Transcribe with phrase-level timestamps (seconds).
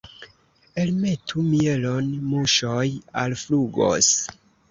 [0.83, 2.87] Elmetu mielon, muŝoj
[3.27, 4.11] alflugos.